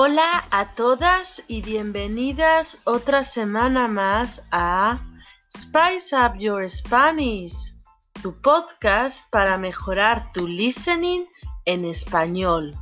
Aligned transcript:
Hola 0.00 0.44
a 0.52 0.76
todas 0.76 1.42
y 1.48 1.60
bienvenidas 1.60 2.78
otra 2.84 3.24
semana 3.24 3.88
más 3.88 4.46
a 4.52 5.00
Spice 5.52 6.14
Up 6.14 6.38
Your 6.38 6.70
Spanish, 6.70 7.74
tu 8.22 8.40
podcast 8.40 9.28
para 9.32 9.58
mejorar 9.58 10.30
tu 10.32 10.46
listening 10.46 11.26
en 11.64 11.84
español. 11.84 12.76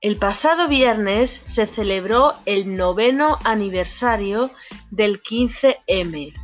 El 0.00 0.16
pasado 0.16 0.66
viernes 0.66 1.30
se 1.30 1.68
celebró 1.68 2.34
el 2.44 2.76
noveno 2.76 3.38
aniversario 3.44 4.50
del 4.90 5.22
15M. 5.22 6.34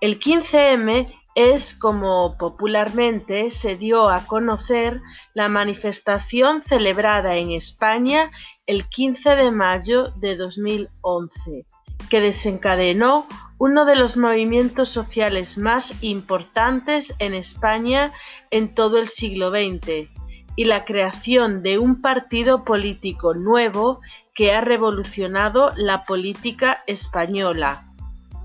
El 0.00 0.18
15M 0.18 1.14
es 1.34 1.74
como 1.74 2.36
popularmente 2.38 3.50
se 3.50 3.76
dio 3.76 4.08
a 4.08 4.26
conocer 4.26 5.00
la 5.34 5.48
manifestación 5.48 6.62
celebrada 6.62 7.36
en 7.36 7.50
España 7.50 8.30
el 8.66 8.88
15 8.88 9.30
de 9.30 9.50
mayo 9.50 10.10
de 10.16 10.36
2011, 10.36 11.66
que 12.08 12.20
desencadenó 12.20 13.26
uno 13.58 13.84
de 13.84 13.96
los 13.96 14.16
movimientos 14.16 14.88
sociales 14.88 15.58
más 15.58 16.02
importantes 16.02 17.14
en 17.18 17.34
España 17.34 18.12
en 18.50 18.74
todo 18.74 18.98
el 18.98 19.08
siglo 19.08 19.50
XX 19.50 20.08
y 20.56 20.64
la 20.64 20.84
creación 20.84 21.62
de 21.62 21.78
un 21.78 22.00
partido 22.00 22.64
político 22.64 23.34
nuevo 23.34 24.00
que 24.34 24.52
ha 24.52 24.60
revolucionado 24.60 25.72
la 25.76 26.04
política 26.04 26.82
española, 26.86 27.82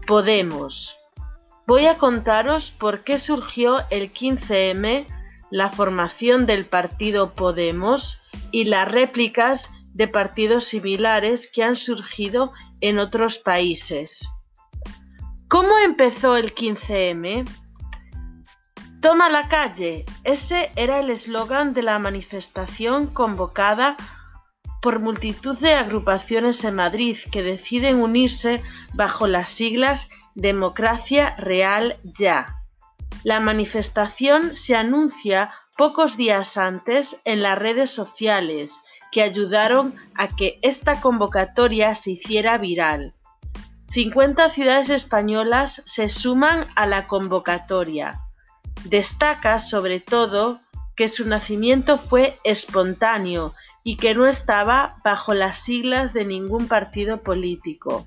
Podemos. 0.08 0.99
Voy 1.70 1.86
a 1.86 2.00
contaros 2.00 2.72
por 2.72 3.04
qué 3.04 3.20
surgió 3.20 3.84
el 3.92 4.12
15M, 4.12 5.06
la 5.52 5.70
formación 5.70 6.48
del 6.48 6.66
partido 6.66 7.36
Podemos 7.36 8.24
y 8.50 8.64
las 8.64 8.92
réplicas 8.92 9.70
de 9.94 10.08
partidos 10.08 10.64
similares 10.64 11.48
que 11.54 11.62
han 11.62 11.76
surgido 11.76 12.54
en 12.82 12.98
otros 12.98 13.38
países. 13.38 14.28
¿Cómo 15.48 15.78
empezó 15.78 16.38
el 16.38 16.56
15M? 16.56 17.48
Toma 19.00 19.30
la 19.30 19.48
calle. 19.48 20.06
Ese 20.24 20.72
era 20.76 21.00
el 21.00 21.12
eslogan 21.12 21.76
de 21.76 21.84
la 21.84 22.00
manifestación 22.00 23.06
convocada 23.06 23.96
por 24.82 25.00
multitud 25.00 25.56
de 25.60 25.76
agrupaciones 25.76 26.64
en 26.64 26.74
Madrid 26.74 27.20
que 27.32 27.44
deciden 27.44 28.02
unirse 28.02 28.64
bajo 28.96 29.28
las 29.28 29.50
siglas 29.50 30.10
Democracia 30.36 31.36
Real 31.38 31.98
Ya. 32.04 32.56
La 33.24 33.40
manifestación 33.40 34.56
se 34.56 34.76
anuncia 34.76 35.52
pocos 35.78 36.18
días 36.18 36.58
antes 36.58 37.18
en 37.26 37.42
las 37.42 37.58
redes 37.58 37.90
sociales 37.90 38.80
que 39.12 39.22
ayudaron 39.22 39.96
a 40.16 40.28
que 40.28 40.60
esta 40.62 41.02
convocatoria 41.02 41.96
se 41.96 42.12
hiciera 42.12 42.58
viral. 42.58 43.14
50 43.88 44.52
ciudades 44.52 44.90
españolas 44.90 45.82
se 45.86 46.10
suman 46.10 46.68
a 46.76 46.86
la 46.86 47.08
convocatoria. 47.08 48.20
Destaca 48.86 49.58
sobre 49.60 50.00
todo 50.00 50.62
que 50.96 51.08
su 51.08 51.28
nacimiento 51.28 51.98
fue 51.98 52.38
espontáneo 52.44 53.56
y 53.84 53.98
que 53.98 54.14
no 54.14 54.28
estaba 54.28 54.98
bajo 55.04 55.34
las 55.34 55.58
siglas 55.58 56.14
de 56.14 56.26
ningún 56.26 56.68
partido 56.68 57.24
político. 57.24 58.06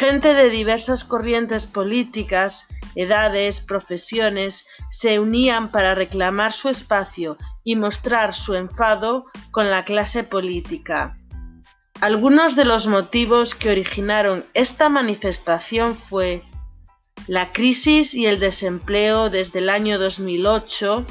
Gente 0.00 0.32
de 0.32 0.48
diversas 0.48 1.04
corrientes 1.04 1.66
políticas, 1.66 2.66
edades, 2.94 3.60
profesiones, 3.60 4.66
se 4.90 5.20
unían 5.20 5.70
para 5.70 5.94
reclamar 5.94 6.54
su 6.54 6.70
espacio 6.70 7.36
y 7.64 7.76
mostrar 7.76 8.32
su 8.32 8.54
enfado 8.54 9.26
con 9.50 9.68
la 9.70 9.84
clase 9.84 10.24
política. 10.24 11.16
Algunos 12.00 12.56
de 12.56 12.64
los 12.64 12.86
motivos 12.86 13.54
que 13.54 13.72
originaron 13.72 14.46
esta 14.54 14.88
manifestación 14.88 15.94
fue 15.94 16.44
la 17.26 17.52
crisis 17.52 18.14
y 18.14 18.24
el 18.24 18.40
desempleo 18.40 19.28
desde 19.28 19.58
el 19.58 19.68
año 19.68 19.98
2008, 19.98 21.04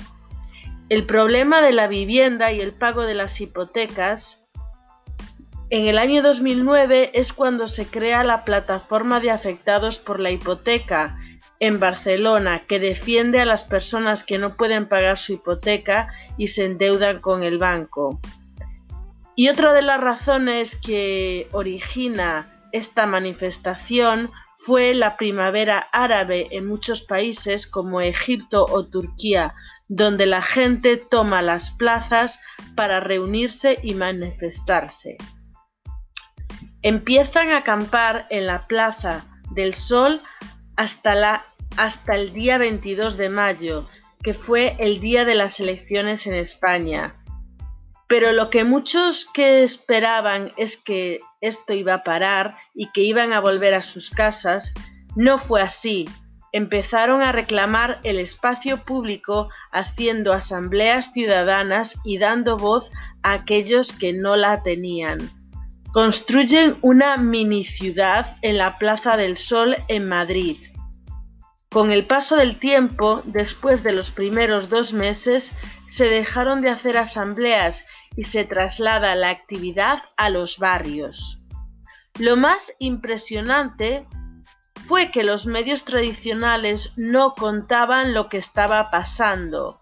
el 0.90 1.06
problema 1.06 1.62
de 1.62 1.74
la 1.74 1.86
vivienda 1.86 2.52
y 2.52 2.60
el 2.60 2.72
pago 2.72 3.04
de 3.04 3.14
las 3.14 3.40
hipotecas. 3.40 4.39
En 5.72 5.85
el 5.85 6.00
año 6.00 6.24
2009 6.24 7.12
es 7.13 7.31
cuando 7.31 7.68
se 7.68 7.85
crea 7.85 8.24
la 8.24 8.44
plataforma 8.44 9.19
de 9.19 9.30
afectados 9.30 10.00
por 10.00 10.19
la 10.19 10.31
hipoteca 10.31 11.19
en 11.59 11.80
Barcelona 11.80 12.63
que 12.68 12.80
defiende 12.80 13.40
a 13.40 13.46
las 13.46 13.66
personas 13.66 14.24
que 14.24 14.40
no 14.40 14.56
pueden 14.56 14.88
pagar 14.88 15.19
su 15.19 15.34
hipoteca 15.34 16.12
y 16.38 16.47
se 16.47 16.66
endeudan 16.66 17.19
con 17.19 17.44
el 17.44 17.59
banco. 17.59 18.19
Y 19.35 19.50
otra 19.50 19.72
de 19.74 19.84
las 19.84 20.02
razones 20.02 20.75
que 20.75 21.47
origina 21.52 22.51
esta 22.72 23.06
manifestación 23.06 24.31
fue 24.57 24.96
la 24.96 25.18
primavera 25.18 25.88
árabe 25.91 26.47
en 26.51 26.66
muchos 26.66 27.01
países 27.01 27.68
como 27.68 28.01
Egipto 28.01 28.66
o 28.66 28.88
Turquía, 28.88 29.53
donde 29.88 30.25
la 30.25 30.41
gente 30.41 30.97
toma 30.97 31.44
las 31.44 31.72
plazas 31.72 32.40
para 32.75 33.00
reunirse 33.00 33.78
y 33.84 33.94
manifestarse. 33.94 35.18
Empiezan 36.82 37.50
a 37.50 37.58
acampar 37.58 38.26
en 38.30 38.46
la 38.46 38.66
Plaza 38.68 39.26
del 39.52 39.74
Sol 39.74 40.22
hasta, 40.78 41.44
el 42.08 42.34
día 42.34 42.58
22 42.58 43.18
de 43.18 43.28
mayo, 43.28 43.86
que 44.24 44.34
fue 44.34 44.78
el 44.80 45.02
día 45.02 45.26
de 45.26 45.36
las 45.36 45.60
elecciones 45.60 46.26
en 46.26 46.36
España. 46.36 47.14
Pero 48.08 48.32
lo 48.32 48.50
que 48.50 48.64
muchos 48.64 49.28
que 49.34 49.64
esperaban 49.64 50.54
es 50.56 50.78
que 50.78 51.20
esto 51.42 51.74
iba 51.74 51.96
a 51.96 52.04
parar 52.04 52.56
y 52.74 52.90
que 52.94 53.02
iban 53.02 53.34
a 53.34 53.42
volver 53.42 53.74
a 53.74 53.82
sus 53.82 54.10
casas, 54.10 54.74
no 55.18 55.38
fue 55.38 55.62
así. 55.62 56.08
Empezaron 56.54 57.22
a 57.22 57.34
reclamar 57.34 58.00
el 58.04 58.20
espacio 58.20 58.78
público 58.86 59.50
haciendo 59.74 60.32
asambleas 60.32 61.12
ciudadanas 61.12 61.96
y 62.06 62.20
dando 62.20 62.56
voz 62.56 62.90
a 63.22 63.34
aquellos 63.34 63.92
que 63.92 64.14
no 64.14 64.38
la 64.38 64.64
tenían. 64.64 65.39
Construyen 65.92 66.78
una 66.84 67.18
mini 67.18 67.64
ciudad 67.64 68.38
en 68.44 68.60
la 68.60 68.78
Plaza 68.78 69.18
del 69.18 69.38
Sol 69.38 69.76
en 69.88 70.08
Madrid. 70.08 70.58
Con 71.72 71.92
el 71.92 72.06
paso 72.06 72.36
del 72.36 72.60
tiempo, 72.60 73.24
después 73.26 73.82
de 73.82 73.92
los 73.92 74.12
primeros 74.12 74.70
dos 74.70 74.94
meses, 74.94 75.52
se 75.88 76.06
dejaron 76.06 76.62
de 76.62 76.70
hacer 76.70 76.96
asambleas 76.96 77.86
y 78.16 78.26
se 78.26 78.46
traslada 78.46 79.16
la 79.16 79.32
actividad 79.32 80.04
a 80.16 80.30
los 80.30 80.60
barrios. 80.60 81.40
Lo 82.20 82.38
más 82.38 82.72
impresionante 82.78 84.06
fue 84.88 85.10
que 85.10 85.24
los 85.24 85.48
medios 85.48 85.86
tradicionales 85.86 86.94
no 86.98 87.34
contaban 87.34 88.14
lo 88.14 88.30
que 88.30 88.38
estaba 88.38 88.92
pasando. 88.92 89.82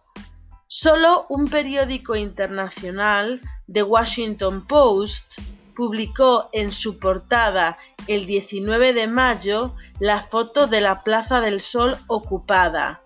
Solo 0.68 1.26
un 1.28 1.48
periódico 1.48 2.16
internacional, 2.16 3.42
The 3.72 3.84
Washington 3.84 4.66
Post, 4.68 5.40
publicó 5.78 6.50
en 6.54 6.72
su 6.74 6.98
portada 6.98 7.78
el 8.08 8.26
19 8.26 8.94
de 8.94 9.08
mayo 9.08 9.76
la 10.00 10.24
foto 10.24 10.66
de 10.66 10.82
la 10.82 11.04
Plaza 11.04 11.40
del 11.40 11.62
Sol 11.62 11.96
ocupada. 12.08 13.04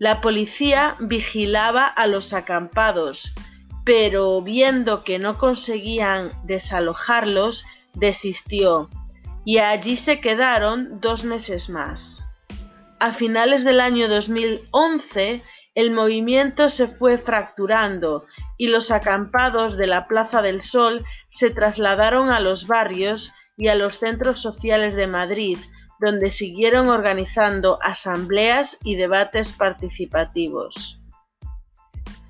La 0.00 0.20
policía 0.20 0.96
vigilaba 0.98 1.86
a 1.86 2.08
los 2.08 2.32
acampados, 2.32 3.32
pero 3.84 4.42
viendo 4.42 5.04
que 5.04 5.20
no 5.20 5.38
conseguían 5.38 6.32
desalojarlos, 6.42 7.64
desistió 7.94 8.90
y 9.44 9.58
allí 9.58 9.94
se 9.94 10.20
quedaron 10.20 11.00
dos 11.00 11.22
meses 11.22 11.68
más. 11.68 12.24
A 12.98 13.12
finales 13.12 13.64
del 13.64 13.80
año 13.80 14.08
2011, 14.08 15.42
el 15.74 15.90
movimiento 15.90 16.68
se 16.68 16.86
fue 16.86 17.18
fracturando 17.18 18.26
y 18.58 18.68
los 18.68 18.90
acampados 18.90 19.76
de 19.76 19.86
la 19.86 20.06
Plaza 20.06 20.42
del 20.42 20.62
Sol 20.62 21.04
se 21.28 21.50
trasladaron 21.50 22.30
a 22.30 22.40
los 22.40 22.66
barrios 22.66 23.32
y 23.56 23.68
a 23.68 23.74
los 23.74 23.96
centros 23.98 24.40
sociales 24.40 24.96
de 24.96 25.06
Madrid, 25.06 25.58
donde 25.98 26.30
siguieron 26.32 26.88
organizando 26.88 27.78
asambleas 27.82 28.76
y 28.84 28.96
debates 28.96 29.52
participativos. 29.52 31.02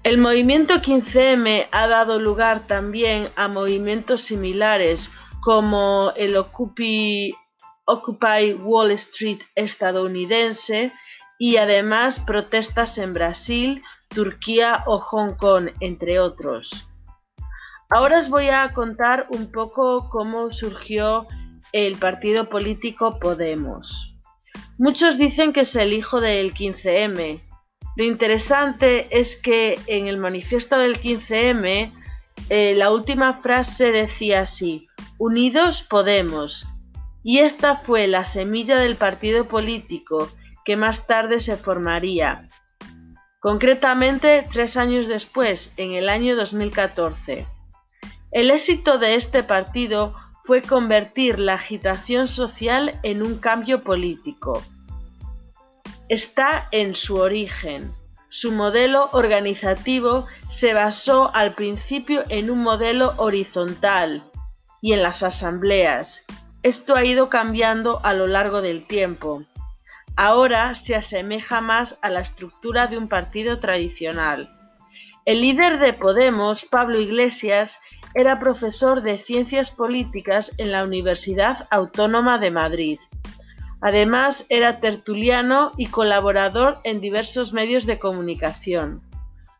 El 0.04 0.18
movimiento 0.18 0.74
15M 0.74 1.68
ha 1.70 1.86
dado 1.86 2.18
lugar 2.18 2.66
también 2.66 3.30
a 3.36 3.48
movimientos 3.48 4.20
similares 4.22 5.10
como 5.40 6.12
el 6.16 6.36
Occupy, 6.36 7.34
Wall 7.86 8.90
Street 8.92 9.40
estadounidense 9.54 10.92
y 11.42 11.56
además 11.56 12.20
protestas 12.20 12.98
en 12.98 13.14
Brasil, 13.14 13.82
Turquía 14.06 14.84
o 14.86 15.00
Hong 15.00 15.34
Kong, 15.34 15.70
entre 15.80 16.20
otros. 16.20 16.88
Ahora 17.90 18.20
os 18.20 18.28
voy 18.28 18.50
a 18.50 18.68
contar 18.68 19.26
un 19.28 19.50
poco 19.50 20.08
cómo 20.08 20.52
surgió 20.52 21.26
el 21.72 21.96
partido 21.96 22.48
político 22.48 23.18
Podemos. 23.18 24.16
Muchos 24.78 25.18
dicen 25.18 25.52
que 25.52 25.62
es 25.62 25.74
el 25.74 25.92
hijo 25.92 26.20
del 26.20 26.54
15M. 26.54 27.42
Lo 27.96 28.04
interesante 28.04 29.08
es 29.10 29.34
que 29.34 29.80
en 29.88 30.06
el 30.06 30.18
manifiesto 30.18 30.78
del 30.78 31.00
15M 31.00 31.92
eh, 32.50 32.74
la 32.76 32.92
última 32.92 33.42
frase 33.42 33.90
decía 33.90 34.42
así, 34.42 34.86
Unidos 35.18 35.82
Podemos. 35.82 36.68
Y 37.24 37.38
esta 37.40 37.78
fue 37.78 38.06
la 38.06 38.24
semilla 38.24 38.78
del 38.78 38.94
partido 38.94 39.48
político 39.48 40.30
que 40.64 40.76
más 40.76 41.06
tarde 41.06 41.40
se 41.40 41.56
formaría. 41.56 42.48
Concretamente, 43.40 44.46
tres 44.52 44.76
años 44.76 45.08
después, 45.08 45.72
en 45.76 45.92
el 45.92 46.08
año 46.08 46.36
2014. 46.36 47.46
El 48.30 48.50
éxito 48.50 48.98
de 48.98 49.16
este 49.16 49.42
partido 49.42 50.14
fue 50.44 50.62
convertir 50.62 51.38
la 51.38 51.54
agitación 51.54 52.28
social 52.28 52.98
en 53.02 53.22
un 53.22 53.38
cambio 53.38 53.82
político. 53.82 54.62
Está 56.08 56.68
en 56.72 56.94
su 56.94 57.16
origen. 57.16 57.92
Su 58.28 58.52
modelo 58.52 59.10
organizativo 59.12 60.26
se 60.48 60.72
basó 60.72 61.34
al 61.34 61.54
principio 61.54 62.24
en 62.28 62.50
un 62.50 62.60
modelo 62.60 63.14
horizontal 63.18 64.24
y 64.80 64.94
en 64.94 65.02
las 65.02 65.22
asambleas. 65.22 66.24
Esto 66.62 66.96
ha 66.96 67.04
ido 67.04 67.28
cambiando 67.28 68.00
a 68.04 68.14
lo 68.14 68.26
largo 68.26 68.62
del 68.62 68.86
tiempo. 68.86 69.42
Ahora 70.16 70.74
se 70.74 70.94
asemeja 70.94 71.60
más 71.60 71.98
a 72.02 72.10
la 72.10 72.20
estructura 72.20 72.86
de 72.86 72.98
un 72.98 73.08
partido 73.08 73.60
tradicional. 73.60 74.50
El 75.24 75.40
líder 75.40 75.78
de 75.78 75.92
Podemos, 75.92 76.64
Pablo 76.64 77.00
Iglesias, 77.00 77.78
era 78.14 78.38
profesor 78.38 79.02
de 79.02 79.18
Ciencias 79.18 79.70
Políticas 79.70 80.52
en 80.58 80.70
la 80.70 80.84
Universidad 80.84 81.66
Autónoma 81.70 82.38
de 82.38 82.50
Madrid. 82.50 82.98
Además, 83.80 84.44
era 84.48 84.80
tertuliano 84.80 85.72
y 85.76 85.86
colaborador 85.86 86.78
en 86.84 87.00
diversos 87.00 87.52
medios 87.52 87.86
de 87.86 87.98
comunicación. 87.98 89.00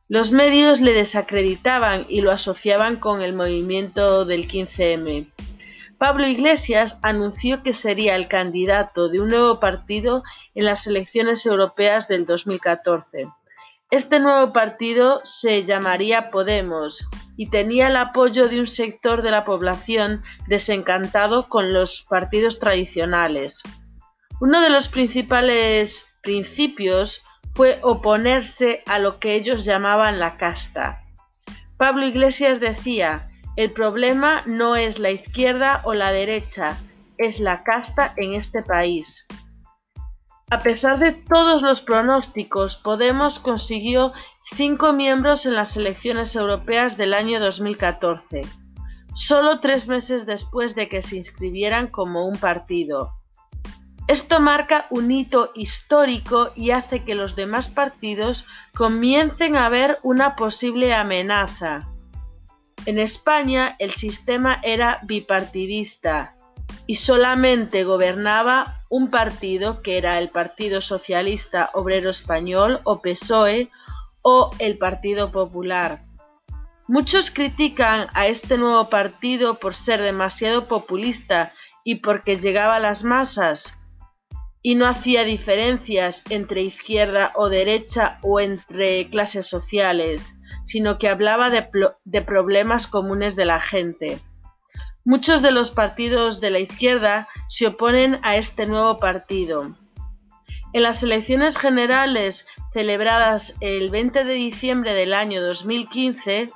Los 0.08 0.30
medios 0.30 0.80
le 0.80 0.92
desacreditaban 0.92 2.04
y 2.08 2.20
lo 2.20 2.30
asociaban 2.30 2.96
con 2.96 3.22
el 3.22 3.32
movimiento 3.32 4.26
del 4.26 4.46
15M. 4.46 5.26
Pablo 6.02 6.26
Iglesias 6.26 6.98
anunció 7.02 7.62
que 7.62 7.72
sería 7.72 8.16
el 8.16 8.26
candidato 8.26 9.08
de 9.08 9.20
un 9.20 9.28
nuevo 9.28 9.60
partido 9.60 10.24
en 10.52 10.64
las 10.64 10.88
elecciones 10.88 11.46
europeas 11.46 12.08
del 12.08 12.26
2014. 12.26 13.28
Este 13.88 14.18
nuevo 14.18 14.52
partido 14.52 15.20
se 15.22 15.62
llamaría 15.62 16.30
Podemos 16.30 17.08
y 17.36 17.50
tenía 17.50 17.86
el 17.86 17.94
apoyo 17.94 18.48
de 18.48 18.58
un 18.58 18.66
sector 18.66 19.22
de 19.22 19.30
la 19.30 19.44
población 19.44 20.24
desencantado 20.48 21.48
con 21.48 21.72
los 21.72 22.02
partidos 22.02 22.58
tradicionales. 22.58 23.62
Uno 24.40 24.60
de 24.60 24.70
los 24.70 24.88
principales 24.88 26.04
principios 26.20 27.22
fue 27.54 27.78
oponerse 27.82 28.82
a 28.86 28.98
lo 28.98 29.20
que 29.20 29.36
ellos 29.36 29.64
llamaban 29.64 30.18
la 30.18 30.36
casta. 30.36 31.00
Pablo 31.76 32.04
Iglesias 32.04 32.58
decía, 32.58 33.28
el 33.56 33.72
problema 33.72 34.42
no 34.46 34.76
es 34.76 34.98
la 34.98 35.10
izquierda 35.10 35.82
o 35.84 35.94
la 35.94 36.12
derecha, 36.12 36.78
es 37.18 37.38
la 37.40 37.62
casta 37.64 38.14
en 38.16 38.34
este 38.34 38.62
país. 38.62 39.26
A 40.50 40.58
pesar 40.58 40.98
de 40.98 41.12
todos 41.12 41.62
los 41.62 41.80
pronósticos, 41.80 42.76
Podemos 42.76 43.38
consiguió 43.38 44.12
cinco 44.54 44.92
miembros 44.92 45.46
en 45.46 45.54
las 45.54 45.76
elecciones 45.76 46.36
europeas 46.36 46.96
del 46.96 47.14
año 47.14 47.40
2014, 47.40 48.42
solo 49.14 49.60
tres 49.60 49.88
meses 49.88 50.26
después 50.26 50.74
de 50.74 50.88
que 50.88 51.02
se 51.02 51.16
inscribieran 51.16 51.86
como 51.86 52.26
un 52.26 52.36
partido. 52.36 53.12
Esto 54.08 54.40
marca 54.40 54.86
un 54.90 55.10
hito 55.10 55.52
histórico 55.54 56.50
y 56.56 56.72
hace 56.72 57.04
que 57.04 57.14
los 57.14 57.36
demás 57.36 57.68
partidos 57.68 58.46
comiencen 58.74 59.56
a 59.56 59.68
ver 59.68 59.98
una 60.02 60.36
posible 60.36 60.92
amenaza. 60.92 61.91
En 62.84 62.98
España 62.98 63.76
el 63.78 63.92
sistema 63.92 64.60
era 64.62 65.00
bipartidista 65.04 66.34
y 66.86 66.96
solamente 66.96 67.84
gobernaba 67.84 68.80
un 68.88 69.10
partido 69.10 69.82
que 69.82 69.98
era 69.98 70.18
el 70.18 70.30
Partido 70.30 70.80
Socialista 70.80 71.70
Obrero 71.74 72.10
Español 72.10 72.80
o 72.84 73.00
PSOE 73.00 73.70
o 74.22 74.50
el 74.58 74.78
Partido 74.78 75.30
Popular. 75.30 76.00
Muchos 76.88 77.30
critican 77.30 78.08
a 78.14 78.26
este 78.26 78.58
nuevo 78.58 78.90
partido 78.90 79.54
por 79.60 79.74
ser 79.74 80.02
demasiado 80.02 80.66
populista 80.66 81.52
y 81.84 81.96
porque 81.96 82.36
llegaba 82.36 82.76
a 82.76 82.80
las 82.80 83.04
masas, 83.04 83.78
y 84.62 84.76
no 84.76 84.86
hacía 84.86 85.24
diferencias 85.24 86.22
entre 86.30 86.62
izquierda 86.62 87.32
o 87.34 87.48
derecha 87.48 88.18
o 88.22 88.40
entre 88.40 89.10
clases 89.10 89.46
sociales, 89.46 90.38
sino 90.64 90.98
que 90.98 91.08
hablaba 91.08 91.50
de, 91.50 92.22
problemas 92.22 92.86
comunes 92.86 93.36
de 93.36 93.44
la 93.44 93.60
gente. 93.60 94.18
Muchos 95.04 95.42
de 95.42 95.50
los 95.50 95.70
partidos 95.70 96.40
de 96.40 96.50
la 96.50 96.60
izquierda 96.60 97.28
se 97.48 97.66
oponen 97.66 98.20
a 98.22 98.36
este 98.36 98.66
nuevo 98.66 98.98
partido. 98.98 99.74
En 100.72 100.82
las 100.82 101.02
elecciones 101.02 101.58
generales 101.58 102.46
celebradas 102.72 103.54
el 103.60 103.90
20 103.90 104.24
de 104.24 104.34
diciembre 104.34 104.94
del 104.94 105.12
año 105.12 105.42
2015, 105.42 106.48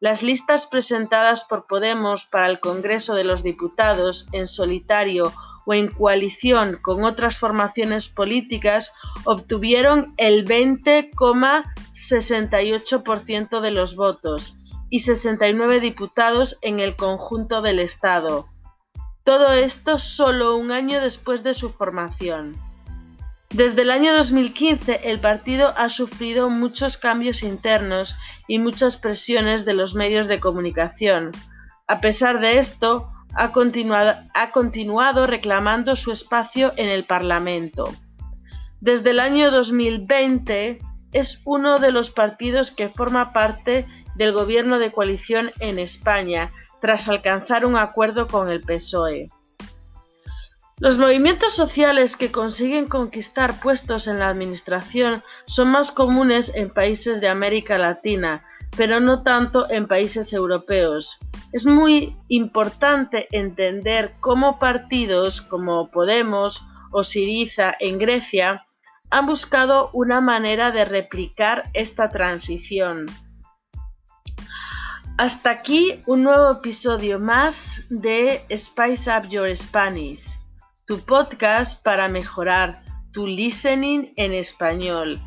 las 0.00 0.22
listas 0.22 0.66
presentadas 0.66 1.44
por 1.44 1.66
Podemos 1.66 2.24
para 2.24 2.48
el 2.48 2.58
Congreso 2.58 3.14
de 3.14 3.22
los 3.22 3.44
Diputados 3.44 4.26
en 4.32 4.48
solitario 4.48 5.32
o 5.64 5.74
en 5.74 5.88
coalición 5.88 6.78
con 6.82 7.04
otras 7.04 7.38
formaciones 7.38 8.08
políticas 8.08 8.92
obtuvieron 9.24 10.12
el 10.16 10.44
20,68% 11.92 13.60
de 13.60 13.70
los 13.70 13.96
votos 13.96 14.56
y 14.90 15.00
69 15.00 15.80
diputados 15.80 16.58
en 16.62 16.80
el 16.80 16.96
conjunto 16.96 17.62
del 17.62 17.78
Estado. 17.78 18.48
Todo 19.24 19.52
esto 19.52 19.98
solo 19.98 20.56
un 20.56 20.72
año 20.72 21.00
después 21.00 21.42
de 21.42 21.54
su 21.54 21.70
formación. 21.70 22.56
Desde 23.50 23.82
el 23.82 23.90
año 23.90 24.14
2015 24.14 25.00
el 25.04 25.20
partido 25.20 25.74
ha 25.76 25.90
sufrido 25.90 26.48
muchos 26.48 26.96
cambios 26.96 27.42
internos 27.42 28.16
y 28.48 28.58
muchas 28.58 28.96
presiones 28.96 29.64
de 29.64 29.74
los 29.74 29.94
medios 29.94 30.26
de 30.26 30.40
comunicación. 30.40 31.32
A 31.86 32.00
pesar 32.00 32.40
de 32.40 32.58
esto, 32.58 33.12
ha 33.34 33.52
continuado, 33.52 35.26
reclamando 35.26 35.96
su 35.96 36.12
espacio 36.12 36.72
en 36.76 36.88
el 36.88 37.04
Parlamento. 37.04 37.92
Desde 38.80 39.10
el 39.10 39.20
año 39.20 39.50
2020 39.50 40.80
es 41.12 41.40
uno 41.44 41.78
de 41.78 41.92
los 41.92 42.10
partidos 42.10 42.72
que 42.72 42.88
forma 42.88 43.32
parte 43.32 43.86
del 44.14 44.32
gobierno 44.32 44.78
de 44.78 44.92
coalición 44.92 45.52
en 45.60 45.78
España, 45.78 46.52
tras 46.80 47.08
alcanzar 47.08 47.64
un 47.64 47.76
acuerdo 47.76 48.26
con 48.26 48.48
el 48.50 48.60
PSOE. 48.60 49.28
Los 50.78 50.98
movimientos 50.98 51.52
sociales 51.52 52.16
que 52.16 52.32
consiguen 52.32 52.88
conquistar 52.88 53.60
puestos 53.60 54.08
en 54.08 54.18
la 54.18 54.28
administración 54.28 55.22
son 55.46 55.68
más 55.68 55.92
comunes 55.92 56.50
en 56.56 56.70
países 56.70 57.20
de 57.20 57.28
América 57.28 57.78
Latina, 57.78 58.42
pero 58.76 58.98
no 58.98 59.22
tanto 59.22 59.70
en 59.70 59.86
países 59.86 60.32
europeos. 60.32 61.18
Es 61.52 61.66
muy 61.66 62.16
importante 62.28 63.28
entender 63.30 64.12
cómo 64.18 64.58
partidos 64.58 65.40
como 65.40 65.88
Podemos 65.90 66.62
o 66.90 67.04
Siriza 67.04 67.74
en 67.78 67.98
Grecia 67.98 68.66
han 69.12 69.26
buscado 69.26 69.90
una 69.92 70.22
manera 70.22 70.70
de 70.70 70.86
replicar 70.86 71.68
esta 71.74 72.08
transición. 72.08 73.04
Hasta 75.18 75.50
aquí 75.50 76.02
un 76.06 76.22
nuevo 76.22 76.50
episodio 76.50 77.20
más 77.20 77.84
de 77.90 78.42
Spice 78.50 79.10
Up 79.14 79.28
Your 79.28 79.54
Spanish, 79.54 80.30
tu 80.86 80.98
podcast 81.00 81.82
para 81.82 82.08
mejorar 82.08 82.82
tu 83.12 83.26
listening 83.26 84.14
en 84.16 84.32
español. 84.32 85.20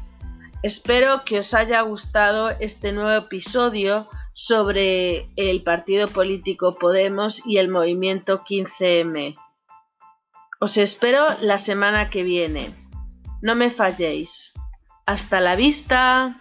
Espero 0.64 1.24
que 1.24 1.38
os 1.38 1.54
haya 1.54 1.82
gustado 1.82 2.50
este 2.60 2.92
nuevo 2.92 3.28
episodio 3.28 4.10
sobre 4.34 5.30
el 5.36 5.62
partido 5.62 6.08
político 6.08 6.74
Podemos 6.74 7.46
y 7.46 7.58
el 7.58 7.70
movimiento 7.70 8.44
15M. 8.44 9.38
Os 10.60 10.76
espero 10.78 11.28
la 11.42 11.60
semana 11.60 12.10
que 12.10 12.24
viene. 12.24 12.85
No 13.46 13.54
me 13.54 13.70
falléis. 13.70 14.52
Hasta 15.06 15.40
la 15.40 15.56
vista. 15.56 16.36